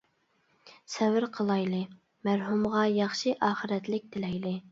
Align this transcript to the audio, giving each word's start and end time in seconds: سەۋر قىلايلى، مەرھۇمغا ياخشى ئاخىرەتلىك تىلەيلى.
سەۋر 0.93 1.27
قىلايلى، 1.35 1.81
مەرھۇمغا 2.29 2.87
ياخشى 2.95 3.37
ئاخىرەتلىك 3.49 4.11
تىلەيلى. 4.17 4.59